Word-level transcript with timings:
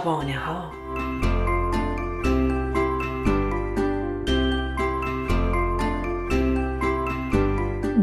شبانه 0.00 0.38
ها 0.38 0.72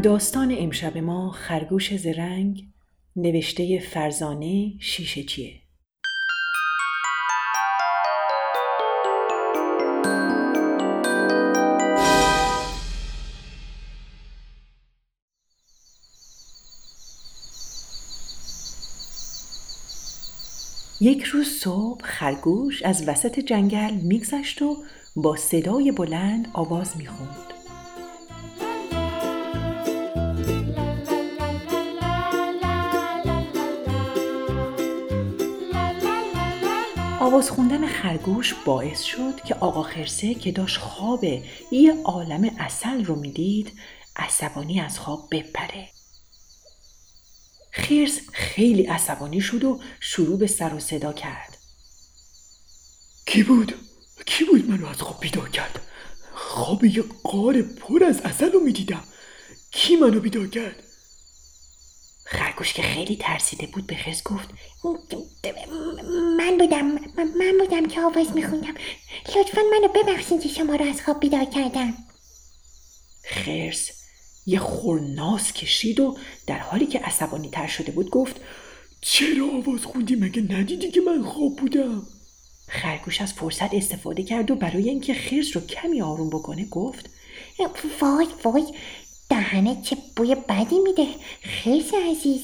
داستان 0.02 0.54
امشب 0.58 0.98
ما 0.98 1.30
خرگوش 1.30 1.96
زرنگ 1.96 2.64
نوشته 3.16 3.78
فرزانه 3.78 4.72
شیشه 4.78 5.22
چیه 5.22 5.52
یک 21.00 21.22
روز 21.22 21.46
صبح 21.46 22.04
خرگوش 22.04 22.82
از 22.82 23.08
وسط 23.08 23.40
جنگل 23.40 23.94
میگذشت 23.94 24.62
و 24.62 24.76
با 25.16 25.36
صدای 25.36 25.92
بلند 25.92 26.48
آواز 26.52 26.96
می‌خوند. 26.96 27.52
آواز 37.20 37.50
خوندن 37.50 37.86
خرگوش 37.86 38.54
باعث 38.54 39.02
شد 39.02 39.40
که 39.44 39.54
آقا 39.54 39.82
خرسه 39.82 40.34
که 40.34 40.52
داشت 40.52 40.76
خواب 40.78 41.24
یه 41.72 42.02
عالم 42.04 42.50
اصل 42.58 43.04
رو 43.04 43.14
می‌دید 43.14 43.72
عصبانی 44.16 44.80
از 44.80 44.98
خواب 44.98 45.28
بپره. 45.30 45.97
خیرس 47.78 48.20
خیلی 48.32 48.82
عصبانی 48.82 49.40
شد 49.40 49.64
و 49.64 49.80
شروع 50.00 50.38
به 50.38 50.46
سر 50.46 50.74
و 50.74 50.80
صدا 50.80 51.12
کرد 51.12 51.58
کی 53.26 53.42
بود؟ 53.42 53.74
کی 54.26 54.44
بود 54.44 54.70
منو 54.70 54.86
از 54.86 55.02
خواب 55.02 55.20
بیدار 55.20 55.48
کرد؟ 55.48 55.80
خواب 56.34 56.84
یه 56.84 57.04
قار 57.22 57.62
پر 57.62 58.04
از 58.04 58.20
اصل 58.20 58.52
رو 58.52 58.60
می‌دیدم 58.60 59.04
کی 59.70 59.96
منو 59.96 60.20
بیدار 60.20 60.46
کرد؟ 60.46 60.82
خرگوش 62.24 62.72
که 62.72 62.82
خیلی 62.82 63.16
ترسیده 63.16 63.66
بود 63.66 63.86
به 63.86 63.94
خرس 63.94 64.22
گفت 64.22 64.48
من 66.38 66.58
بودم 66.58 66.86
من 67.16 67.58
بودم 67.60 67.86
که 67.86 68.00
آواز 68.00 68.32
میخوندم 68.34 68.74
لطفا 69.36 69.60
منو 69.60 69.88
ببخشید 69.88 70.40
که 70.40 70.48
شما 70.48 70.74
رو 70.74 70.84
از 70.84 71.02
خواب 71.02 71.20
بیدار 71.20 71.44
کردم 71.44 71.94
خرس 73.24 73.97
یه 74.48 74.58
خورناس 74.58 75.52
کشید 75.52 76.00
و 76.00 76.16
در 76.46 76.58
حالی 76.58 76.86
که 76.86 76.98
عصبانی 76.98 77.48
تر 77.48 77.66
شده 77.66 77.92
بود 77.92 78.10
گفت 78.10 78.40
چرا 79.00 79.46
آواز 79.56 79.84
خوندی؟ 79.84 80.16
مگه 80.16 80.42
ندیدی 80.42 80.90
که 80.90 81.00
من 81.00 81.22
خواب 81.22 81.56
بودم؟ 81.56 82.06
خرگوش 82.68 83.20
از 83.20 83.32
فرصت 83.32 83.74
استفاده 83.74 84.22
کرد 84.22 84.50
و 84.50 84.54
برای 84.54 84.88
اینکه 84.88 85.14
خرس 85.14 85.56
رو 85.56 85.66
کمی 85.66 86.02
آروم 86.02 86.30
بکنه 86.30 86.64
گفت 86.64 87.10
وای 88.00 88.26
وای 88.44 88.64
دهنه 89.30 89.82
چه 89.82 89.96
بوی 90.16 90.34
بدی 90.34 90.78
میده 90.78 91.06
خرس 91.42 91.94
عزیز. 92.10 92.40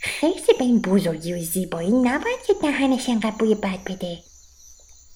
خرس 0.00 0.46
به 0.58 0.64
این 0.64 0.80
بزرگی 0.80 1.32
و 1.32 1.42
زیبایی 1.42 1.90
نباید 1.90 2.42
که 2.46 2.54
دهنش 2.62 3.08
انقدر 3.08 3.36
بوی 3.38 3.54
بد 3.54 3.84
بده. 3.86 4.18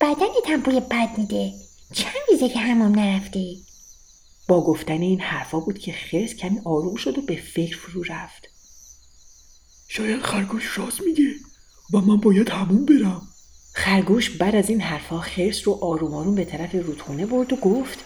بدنت 0.01 0.47
هم 0.49 0.61
بوی 0.61 0.81
بد 0.81 1.19
میده. 1.19 1.53
چند 1.95 2.15
روزه 2.31 2.49
که 2.49 2.59
همون 2.59 2.93
نرفتی؟ 2.93 3.68
با 4.49 4.65
گفتن 4.65 5.01
این 5.01 5.21
حرفا 5.21 5.61
بود 5.61 5.79
که 5.79 5.93
خرس 5.93 6.35
کمی 6.35 6.61
آروم 6.65 6.97
شد 6.97 7.19
و 7.19 7.23
به 7.23 7.37
فکر 7.37 7.77
فرو 7.77 8.03
رفت. 8.03 8.49
شاید 9.89 10.23
خرگوش 10.23 10.79
راست 10.79 11.01
میگه. 11.01 11.35
و 11.93 12.01
من 12.01 12.17
باید 12.17 12.49
همون 12.49 12.87
برم. 12.87 13.23
خرگوش 13.75 14.31
بعد 14.31 14.55
از 14.55 14.69
این 14.69 14.81
حرفا 14.81 15.21
خرس 15.21 15.69
رو 15.69 15.79
آروم 15.83 16.15
آروم 16.15 16.35
به 16.35 16.45
طرف 16.45 16.75
رودخونه 16.75 17.27
برد 17.27 17.53
و 17.53 17.57
گفت 17.57 18.05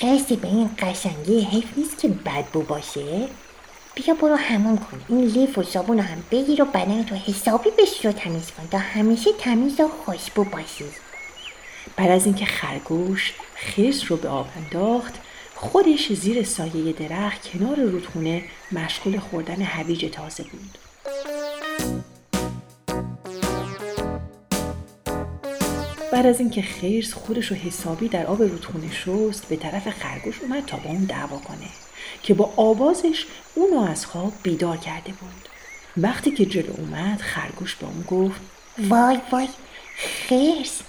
خرسی 0.00 0.36
به 0.36 0.48
این 0.48 0.70
قشنگی 0.78 1.40
حیف 1.40 1.78
نیست 1.78 1.98
که 1.98 2.08
بدبو 2.08 2.62
باشه؟ 2.62 3.28
بیا 3.94 4.14
برو 4.14 4.36
همون 4.36 4.78
کن. 4.78 5.00
این 5.08 5.24
لیف 5.24 5.58
و 5.58 5.62
صابون 5.62 5.96
رو 5.96 6.02
هم 6.02 6.24
بگیر 6.30 6.62
و 6.62 6.64
بدن 6.64 7.04
تو 7.04 7.14
حسابی 7.14 7.70
بشور 7.78 8.12
رو 8.12 8.18
تمیز 8.18 8.50
کن. 8.50 8.68
تا 8.70 8.78
همیشه 8.78 9.30
تمیز 9.38 9.80
و 9.80 9.88
خوشبو 9.88 10.44
باشی. 10.44 10.84
بعد 11.96 12.10
از 12.10 12.26
اینکه 12.26 12.44
خرگوش 12.44 13.32
خرس 13.54 14.10
رو 14.10 14.16
به 14.16 14.28
آب 14.28 14.48
انداخت 14.56 15.14
خودش 15.62 16.12
زیر 16.12 16.42
سایه 16.42 16.92
درخت 16.92 17.48
کنار 17.48 17.80
رودخونه 17.80 18.42
مشغول 18.72 19.18
خوردن 19.18 19.62
هویج 19.62 20.10
تازه 20.12 20.42
بود. 20.42 20.78
بعد 26.12 26.26
از 26.26 26.40
اینکه 26.40 26.62
خرس 26.62 27.14
خودش 27.14 27.46
رو 27.46 27.56
حسابی 27.56 28.08
در 28.08 28.26
آب 28.26 28.42
رودخونه 28.42 28.92
شست 28.92 29.48
به 29.48 29.56
طرف 29.56 29.90
خرگوش 29.90 30.40
اومد 30.42 30.66
تا 30.66 30.76
با 30.76 30.90
اون 30.90 31.04
دعوا 31.04 31.38
کنه 31.38 31.68
که 32.22 32.34
با 32.34 32.52
آوازش 32.56 33.26
اونو 33.54 33.80
از 33.80 34.06
خواب 34.06 34.32
بیدار 34.42 34.76
کرده 34.76 35.12
بود 35.12 35.48
وقتی 35.96 36.30
که 36.30 36.46
جلو 36.46 36.72
اومد 36.78 37.20
خرگوش 37.20 37.74
به 37.74 37.86
اون 37.86 38.04
گفت 38.08 38.40
وای 38.78 39.18
وای 39.32 39.48
خرس 40.28 40.80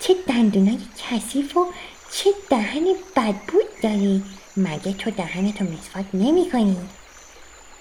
چه 0.00 0.14
دندونای 0.28 0.78
کثیف 1.10 1.56
و 1.56 1.66
چه 2.12 2.30
دهن 2.50 2.84
بدبود 3.16 3.80
داری؟ 3.82 4.22
مگه 4.56 4.92
تو 4.92 5.10
دهنتو 5.10 5.64
مسواک 5.64 6.06
نمی 6.14 6.50
کنی؟ 6.50 6.76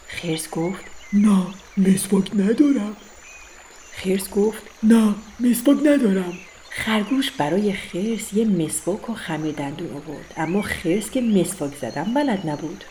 خرس 0.07 0.49
گفت 0.49 0.83
نه 1.13 1.45
مسواک 1.77 2.31
ندارم. 2.35 2.95
خرس 3.91 4.29
گفت 4.29 4.63
نه 4.83 5.15
مسواک 5.39 5.77
ندارم. 5.77 6.33
خرگوش 6.69 7.31
برای 7.31 7.73
خرس 7.73 8.33
یه 8.33 8.45
مسواک 8.45 9.09
و 9.09 9.13
خمیر 9.13 9.55
دندون 9.55 9.89
آورد 9.89 10.33
اما 10.37 10.61
خرس 10.61 11.11
که 11.11 11.21
مسواک 11.21 11.75
زدن 11.81 12.13
بلد 12.13 12.49
نبود. 12.49 12.83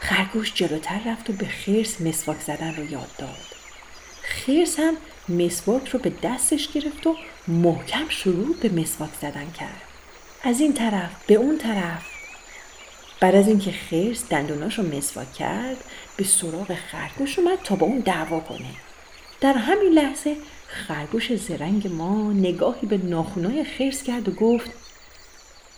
خرگوش 0.00 0.54
جلوتر 0.54 1.00
رفت 1.06 1.30
و 1.30 1.32
به 1.32 1.46
خرس 1.46 2.00
مسواک 2.00 2.40
زدن 2.40 2.74
رو 2.74 2.90
یاد 2.90 3.10
داد. 3.18 3.46
خرس 4.22 4.78
هم 4.78 4.96
مسواک 5.28 5.88
رو 5.88 5.98
به 5.98 6.12
دستش 6.22 6.68
گرفت 6.68 7.06
و 7.06 7.16
محکم 7.48 8.08
شروع 8.08 8.56
به 8.56 8.68
مسواک 8.68 9.10
زدن 9.22 9.50
کرد. 9.58 9.95
از 10.46 10.60
این 10.60 10.72
طرف 10.72 11.10
به 11.26 11.34
اون 11.34 11.58
طرف 11.58 12.02
بعد 13.20 13.34
از 13.34 13.48
اینکه 13.48 13.72
خرس 13.72 14.28
دندوناش 14.28 14.78
رو 14.78 14.96
مسواک 14.96 15.32
کرد 15.32 15.76
به 16.16 16.24
سراغ 16.24 16.74
خرگوش 16.74 17.38
اومد 17.38 17.58
تا 17.64 17.76
با 17.76 17.86
اون 17.86 17.98
دعوا 17.98 18.40
کنه 18.40 18.70
در 19.40 19.52
همین 19.52 19.92
لحظه 19.92 20.36
خرگوش 20.66 21.36
زرنگ 21.36 21.88
ما 21.88 22.32
نگاهی 22.32 22.86
به 22.86 22.96
ناخونای 22.96 23.64
خرس 23.64 24.02
کرد 24.02 24.28
و 24.28 24.32
گفت 24.32 24.70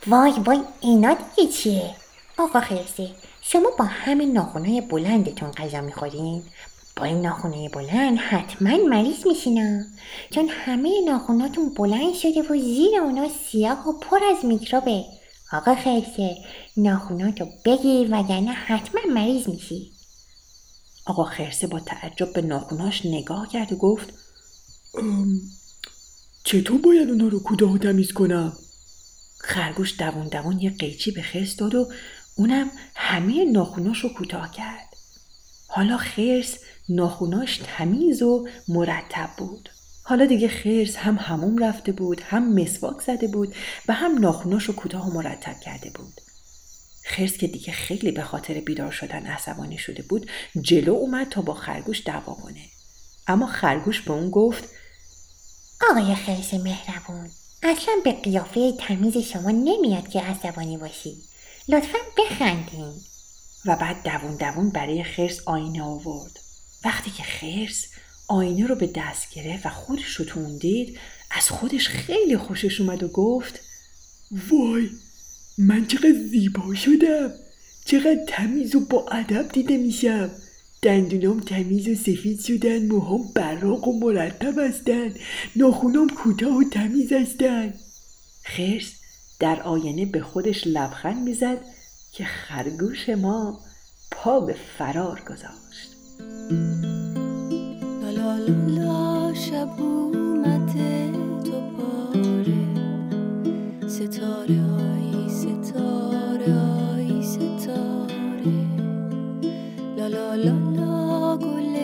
وای 0.07 0.33
وای 0.45 0.61
اینا 0.81 1.17
دیگه 1.37 1.53
چیه؟ 1.53 1.95
آقا 2.39 2.61
خرسی 2.61 3.15
شما 3.41 3.71
با 3.79 3.85
همین 3.85 4.33
ناخونای 4.33 4.81
بلندتون 4.81 5.51
غذا 5.51 5.81
می‌خورین؟ 5.81 6.43
با 6.99 7.05
این 7.05 7.23
ناخونه 7.23 7.69
بلند 7.69 8.19
حتما 8.19 8.77
مریض 8.77 9.27
میشینا 9.27 9.85
چون 10.31 10.49
همه 10.49 11.01
ناخوناتون 11.07 11.75
بلند 11.75 12.15
شده 12.15 12.43
و 12.43 12.61
زیر 12.61 13.01
اونا 13.03 13.29
سیاه 13.29 13.89
و 13.89 13.93
پر 13.93 14.19
از 14.25 14.45
میکروبه. 14.45 15.05
آقا 15.53 15.75
خرسه 15.75 16.37
ناخوناتو 16.77 17.47
بگیر 17.65 18.09
وگرنه 18.11 18.53
حتما 18.53 19.01
مریض 19.15 19.49
میشی. 19.49 19.93
آقا 21.07 21.25
خرسه 21.25 21.67
با 21.67 21.81
تعجب 21.81 22.33
به 22.33 22.43
ناخوناش 22.43 23.07
نگاه 23.07 23.49
کرد 23.49 23.73
و 23.73 23.77
گفت 23.77 24.15
چطور 26.45 26.81
باید 26.81 27.11
اونا 27.11 27.29
رو 27.29 27.43
کوتاه 27.43 27.73
و 27.73 27.79
تمیز 27.79 28.13
کنم؟ 28.13 28.53
خرگوش 29.41 29.99
دوون 29.99 30.29
دوون 30.29 30.59
یه 30.59 30.71
قیچی 30.71 31.11
به 31.11 31.23
خرس 31.23 31.57
داد 31.57 31.75
و 31.75 31.89
اونم 32.37 32.71
همه 32.95 33.45
ناخوناش 33.45 33.99
رو 33.99 34.09
کوتاه 34.09 34.51
کرد. 34.51 34.88
حالا 35.71 35.97
خرس 35.97 36.55
ناخوناش 36.89 37.61
تمیز 37.65 38.23
و 38.23 38.49
مرتب 38.69 39.31
بود. 39.39 39.69
حالا 40.03 40.27
دیگه 40.27 40.49
خرس 40.49 40.97
هم 40.97 41.17
هموم 41.21 41.65
رفته 41.65 41.93
بود 41.93 42.21
هم 42.21 42.61
مسواک 42.61 43.01
زده 43.01 43.29
بود 43.29 43.55
و 43.89 43.93
هم 43.93 44.19
ناخوناش 44.19 44.65
رو 44.65 44.75
کوتاه 44.75 45.09
و 45.09 45.13
مرتب 45.13 45.61
کرده 45.61 45.91
بود. 45.91 46.21
خرس 47.05 47.33
که 47.33 47.47
دیگه 47.47 47.73
خیلی 47.73 48.13
به 48.13 48.23
خاطر 48.23 48.55
بیدار 48.61 48.91
شدن 48.91 49.27
عصبانی 49.27 49.79
شده 49.79 50.03
بود 50.03 50.31
جلو 50.61 50.95
اومد 50.95 51.29
تا 51.29 51.43
با 51.43 51.55
خرگوش 51.55 52.07
دعوا 52.07 52.35
کنه. 52.35 52.65
اما 53.27 53.47
خرگوش 53.47 54.01
به 54.01 54.13
اون 54.13 54.31
گفت 54.31 54.65
آقای 55.91 56.15
خرس 56.15 56.55
مهربون 56.55 57.31
اصلا 57.63 57.95
به 58.05 58.13
قیافه 58.13 58.73
تمیز 58.73 59.19
شما 59.19 59.51
نمیاد 59.51 60.09
که 60.09 60.21
عصبانی 60.21 60.77
باشی. 60.77 61.17
لطفا 61.69 61.99
بخندین. 62.19 62.93
و 63.65 63.77
بعد 63.77 64.03
دوون 64.03 64.37
دوون 64.37 64.71
برای 64.71 65.05
خرس 65.05 65.41
آینه 65.47 65.83
آورد. 65.83 66.39
وقتی 66.85 67.11
که 67.11 67.23
خرس 67.23 67.87
آینه 68.29 68.67
رو 68.67 68.75
به 68.75 68.87
دست 68.95 69.35
گرفت 69.35 69.67
و 69.67 69.69
خودش 69.69 70.15
رو 70.15 70.25
تون 70.25 70.57
دید 70.59 70.99
از 71.31 71.49
خودش 71.49 71.89
خیلی 71.89 72.37
خوشش 72.37 72.81
اومد 72.81 73.03
و 73.03 73.09
گفت 73.09 73.61
وای 74.51 74.91
من 75.59 75.87
چقدر 75.87 76.13
زیبا 76.31 76.75
شدم! 76.75 77.31
چقدر 77.85 78.25
تمیز 78.29 78.75
و 78.75 78.81
با 78.81 79.07
ادب 79.09 79.53
دیده 79.53 79.77
میشم! 79.77 80.31
دندونام 80.83 81.41
تمیز 81.41 81.89
و 81.89 81.95
سفید 81.95 82.41
شدن 82.41 82.87
موهام 82.87 83.33
براق 83.35 83.89
و 83.89 84.01
مرتب 84.01 84.59
هستن 84.59 85.15
ناخونام 85.57 86.09
کوتاه 86.09 86.57
و 86.57 86.65
تمیز 86.65 87.13
هستن. 87.13 87.75
خرس 88.43 88.93
در 89.41 89.63
آینه 89.63 90.07
به 90.07 90.21
خودش 90.21 90.67
لبخند 90.67 91.23
می‌زد 91.23 91.59
که 92.13 92.25
خرگوش 92.25 93.09
ما 93.09 93.61
پا 94.11 94.41
به 94.41 94.57
فرار 94.79 95.23
گذاشت. 95.29 95.91
لا 98.03 98.11
لا 98.11 98.37
لا 98.67 99.35
شب 99.35 99.69
دوباره 101.45 102.69
ستاره 103.89 104.61
آی 104.63 105.29
ستاره 105.29 106.55
آی 106.95 107.23
ستاره. 107.23 108.67
لا 109.97 110.07
لا 110.07 110.35
لا 110.35 110.71
لا 110.71 111.37
گل 111.37 111.77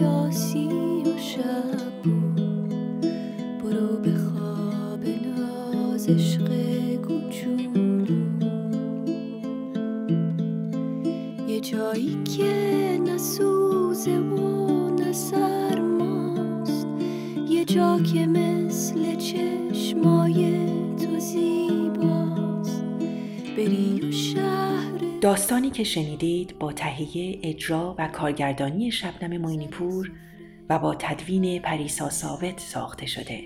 یاسی 0.00 0.68
و 1.06 1.18
شب 1.18 2.02
برو 3.62 3.96
به 3.96 4.14
خواب 4.18 5.04
ناز 5.04 6.10
جا 17.66 18.00
که 18.00 18.26
مثل 18.26 19.16
چشمای 19.16 20.66
تو 20.96 21.18
زیباست. 21.18 22.84
بری 23.56 24.00
و 24.00 24.12
شهر 24.12 25.18
داستانی 25.20 25.70
که 25.70 25.84
شنیدید 25.84 26.58
با 26.58 26.72
تهیه 26.72 27.40
اجرا 27.42 27.94
و 27.98 28.08
کارگردانی 28.08 28.90
شبنم 28.90 29.40
موینیپور 29.40 30.12
و 30.68 30.78
با 30.78 30.94
تدوین 30.94 31.62
پریسا 31.62 32.10
ثابت 32.10 32.60
ساخته 32.60 33.06
شده. 33.06 33.44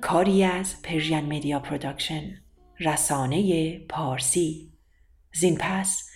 کاری 0.00 0.44
از 0.44 0.82
Persian 0.82 1.36
Media 1.36 1.60
Production 1.60 2.22
رسانه 2.80 3.78
پارسی. 3.78 4.72
زین 5.32 5.56
پس 5.60 6.15